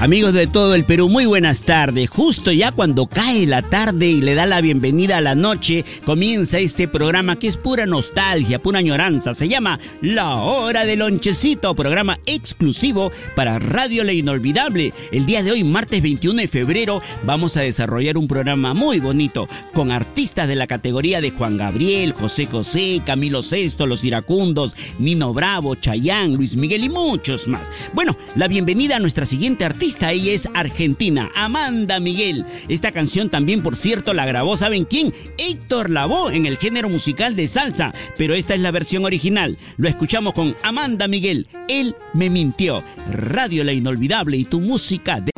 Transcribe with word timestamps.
Amigos 0.00 0.32
de 0.32 0.46
todo 0.46 0.74
el 0.74 0.84
Perú, 0.84 1.10
muy 1.10 1.26
buenas 1.26 1.62
tardes. 1.64 2.08
Justo 2.08 2.50
ya 2.52 2.72
cuando 2.72 3.06
cae 3.06 3.46
la 3.46 3.60
tarde 3.60 4.08
y 4.08 4.22
le 4.22 4.34
da 4.34 4.46
la 4.46 4.62
bienvenida 4.62 5.18
a 5.18 5.20
la 5.20 5.34
noche, 5.34 5.84
comienza 6.06 6.58
este 6.58 6.88
programa 6.88 7.38
que 7.38 7.48
es 7.48 7.58
pura 7.58 7.84
nostalgia, 7.84 8.58
pura 8.58 8.78
añoranza. 8.78 9.34
Se 9.34 9.46
llama 9.46 9.78
La 10.00 10.36
Hora 10.36 10.86
del 10.86 11.00
Lonchecito, 11.00 11.74
programa 11.74 12.18
exclusivo 12.24 13.12
para 13.36 13.58
Radio 13.58 14.02
La 14.02 14.14
Inolvidable. 14.14 14.94
El 15.12 15.26
día 15.26 15.42
de 15.42 15.52
hoy, 15.52 15.64
martes 15.64 16.00
21 16.00 16.40
de 16.40 16.48
febrero, 16.48 17.02
vamos 17.24 17.58
a 17.58 17.60
desarrollar 17.60 18.16
un 18.16 18.26
programa 18.26 18.72
muy 18.72 19.00
bonito 19.00 19.50
con 19.74 19.90
artistas 19.90 20.48
de 20.48 20.56
la 20.56 20.66
categoría 20.66 21.20
de 21.20 21.32
Juan 21.32 21.58
Gabriel, 21.58 22.14
José 22.14 22.46
José, 22.46 23.02
Camilo 23.04 23.42
Sesto, 23.42 23.84
Los 23.84 24.02
Iracundos, 24.02 24.74
Nino 24.98 25.34
Bravo, 25.34 25.74
Chayán, 25.74 26.36
Luis 26.36 26.56
Miguel 26.56 26.84
y 26.84 26.88
muchos 26.88 27.48
más. 27.48 27.68
Bueno, 27.92 28.16
la 28.34 28.48
bienvenida 28.48 28.96
a 28.96 29.00
nuestra 29.00 29.26
siguiente 29.26 29.66
artista 29.90 30.12
ella 30.12 30.34
es 30.34 30.48
argentina, 30.54 31.32
Amanda 31.34 31.98
Miguel. 31.98 32.46
Esta 32.68 32.92
canción 32.92 33.28
también, 33.28 33.60
por 33.60 33.74
cierto, 33.74 34.14
la 34.14 34.24
grabó, 34.24 34.56
¿saben 34.56 34.84
quién? 34.84 35.12
Héctor 35.36 35.90
Lavoe 35.90 36.36
en 36.36 36.46
el 36.46 36.58
género 36.58 36.88
musical 36.88 37.34
de 37.34 37.48
salsa, 37.48 37.90
pero 38.16 38.34
esta 38.34 38.54
es 38.54 38.60
la 38.60 38.70
versión 38.70 39.04
original. 39.04 39.58
Lo 39.78 39.88
escuchamos 39.88 40.32
con 40.32 40.54
Amanda 40.62 41.08
Miguel. 41.08 41.48
Él 41.68 41.96
me 42.14 42.30
mintió. 42.30 42.84
Radio 43.10 43.64
La 43.64 43.72
Inolvidable 43.72 44.36
y 44.36 44.44
tu 44.44 44.60
música 44.60 45.20
de... 45.20 45.29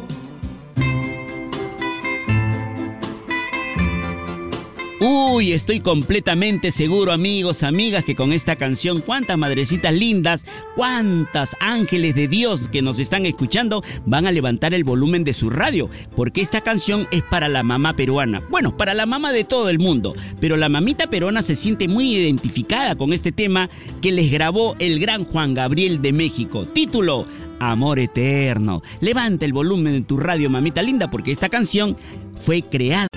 Uy, 5.05 5.51
estoy 5.51 5.81
completamente 5.81 6.71
seguro, 6.71 7.11
amigos, 7.11 7.65
amigas, 7.65 8.05
que 8.05 8.15
con 8.15 8.33
esta 8.33 8.55
canción, 8.55 9.01
cuántas 9.01 9.37
madrecitas 9.37 9.93
lindas, 9.93 10.47
cuántas 10.77 11.57
ángeles 11.59 12.15
de 12.15 12.29
Dios 12.29 12.69
que 12.71 12.83
nos 12.83 13.01
están 13.01 13.27
escuchando 13.27 13.83
van 14.07 14.29
a 14.29 14.31
levantar 14.31 14.75
el 14.75 14.85
volumen 14.85 15.25
de 15.25 15.35
su 15.35 15.51
radio, 15.51 15.91
porque 16.15 16.41
esta 16.41 16.61
canción 16.61 17.09
es 17.11 17.25
para 17.25 17.49
la 17.49 17.65
mamá 17.65 17.97
peruana. 17.97 18.47
Bueno, 18.49 18.77
para 18.77 18.95
la 18.95 19.05
mamá 19.05 19.33
de 19.33 19.43
todo 19.43 19.71
el 19.71 19.81
mundo, 19.81 20.15
pero 20.41 20.57
la 20.57 20.69
mamita 20.69 21.11
peruana 21.11 21.43
se 21.43 21.57
siente 21.57 21.89
muy 21.89 22.15
identificada 22.15 22.95
con 22.95 23.13
este 23.13 23.33
tema 23.33 23.71
que 24.01 24.13
les 24.13 24.31
grabó 24.31 24.77
el 24.79 25.01
gran 25.01 25.25
Juan 25.25 25.55
Gabriel 25.55 26.01
de 26.01 26.13
México. 26.13 26.65
Título, 26.65 27.27
Amor 27.59 27.99
Eterno. 27.99 28.83
Levanta 29.01 29.47
el 29.47 29.53
volumen 29.53 29.95
de 29.95 30.03
tu 30.03 30.17
radio, 30.17 30.49
mamita 30.49 30.81
linda, 30.81 31.11
porque 31.11 31.33
esta 31.33 31.49
canción 31.49 31.97
fue 32.45 32.63
creada. 32.63 33.09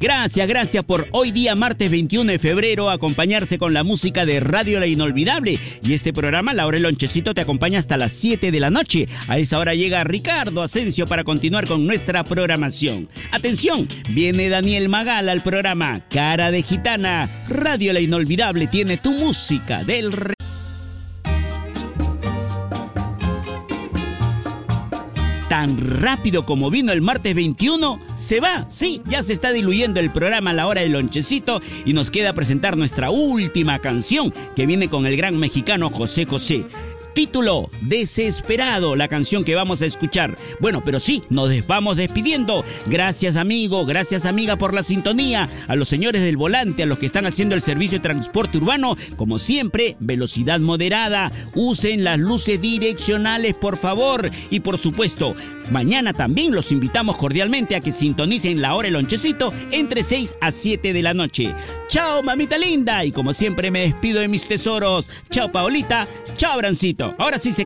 Gracias, 0.00 0.48
gracias 0.48 0.82
por 0.82 1.08
hoy 1.12 1.30
día, 1.30 1.54
martes 1.54 1.90
21 1.90 2.32
de 2.32 2.38
febrero, 2.38 2.88
acompañarse 2.88 3.58
con 3.58 3.74
la 3.74 3.84
música 3.84 4.24
de 4.24 4.40
Radio 4.40 4.80
La 4.80 4.86
Inolvidable. 4.86 5.58
Y 5.82 5.92
este 5.92 6.14
programa, 6.14 6.54
La 6.54 6.66
Hora 6.66 6.78
Lonchecito, 6.78 7.34
te 7.34 7.42
acompaña 7.42 7.78
hasta 7.78 7.98
las 7.98 8.14
7 8.14 8.50
de 8.50 8.60
la 8.60 8.70
noche. 8.70 9.08
A 9.28 9.36
esa 9.36 9.58
hora 9.58 9.74
llega 9.74 10.02
Ricardo 10.04 10.62
Asensio 10.62 11.06
para 11.06 11.22
continuar 11.22 11.66
con 11.66 11.86
nuestra 11.86 12.24
programación. 12.24 13.10
Atención, 13.30 13.88
viene 14.08 14.48
Daniel 14.48 14.88
Magal 14.88 15.28
al 15.28 15.42
programa 15.42 16.00
Cara 16.08 16.50
de 16.50 16.62
Gitana. 16.62 17.28
Radio 17.50 17.92
La 17.92 18.00
Inolvidable 18.00 18.68
tiene 18.68 18.96
tu 18.96 19.12
música 19.12 19.84
del 19.84 20.12
tan 25.50 26.00
rápido 26.00 26.46
como 26.46 26.70
vino 26.70 26.92
el 26.92 27.02
martes 27.02 27.34
21, 27.34 28.00
se 28.16 28.38
va. 28.38 28.66
Sí, 28.68 29.02
ya 29.06 29.20
se 29.24 29.32
está 29.32 29.50
diluyendo 29.50 29.98
el 29.98 30.12
programa 30.12 30.50
a 30.50 30.52
la 30.52 30.68
hora 30.68 30.82
del 30.82 30.92
lonchecito 30.92 31.60
y 31.84 31.92
nos 31.92 32.12
queda 32.12 32.34
presentar 32.34 32.76
nuestra 32.76 33.10
última 33.10 33.80
canción 33.80 34.32
que 34.54 34.66
viene 34.66 34.88
con 34.88 35.06
el 35.06 35.16
gran 35.16 35.36
mexicano 35.38 35.90
José 35.90 36.24
José. 36.24 36.66
Título, 37.14 37.68
Desesperado, 37.82 38.94
la 38.94 39.08
canción 39.08 39.42
que 39.42 39.54
vamos 39.54 39.82
a 39.82 39.86
escuchar. 39.86 40.36
Bueno, 40.60 40.82
pero 40.84 41.00
sí, 41.00 41.22
nos 41.28 41.50
vamos 41.66 41.96
despidiendo. 41.96 42.64
Gracias 42.86 43.36
amigo, 43.36 43.84
gracias 43.84 44.24
amiga 44.24 44.56
por 44.56 44.74
la 44.74 44.82
sintonía. 44.82 45.48
A 45.66 45.74
los 45.74 45.88
señores 45.88 46.22
del 46.22 46.36
volante, 46.36 46.84
a 46.84 46.86
los 46.86 46.98
que 46.98 47.06
están 47.06 47.26
haciendo 47.26 47.56
el 47.56 47.62
servicio 47.62 47.98
de 47.98 48.02
transporte 48.02 48.58
urbano, 48.58 48.96
como 49.16 49.38
siempre, 49.38 49.96
velocidad 49.98 50.60
moderada. 50.60 51.32
Usen 51.54 52.04
las 52.04 52.18
luces 52.18 52.60
direccionales, 52.60 53.54
por 53.54 53.76
favor. 53.76 54.30
Y 54.50 54.60
por 54.60 54.78
supuesto, 54.78 55.34
mañana 55.70 56.12
también 56.12 56.54
los 56.54 56.70
invitamos 56.70 57.16
cordialmente 57.16 57.74
a 57.74 57.80
que 57.80 57.92
sintonicen 57.92 58.62
la 58.62 58.74
hora 58.74 58.88
el 58.88 58.94
lonchecito 58.94 59.52
entre 59.72 60.02
6 60.02 60.36
a 60.40 60.52
7 60.52 60.92
de 60.92 61.02
la 61.02 61.14
noche. 61.14 61.54
Chao, 61.88 62.22
mamita 62.22 62.56
linda. 62.56 63.04
Y 63.04 63.10
como 63.10 63.34
siempre 63.34 63.70
me 63.70 63.80
despido 63.80 64.20
de 64.20 64.28
mis 64.28 64.46
tesoros. 64.46 65.08
Chao, 65.30 65.50
Paolita. 65.50 66.06
Chao, 66.36 66.56
Brancito. 66.56 66.99
Ahora 67.18 67.38
sí 67.38 67.52
se 67.52 67.64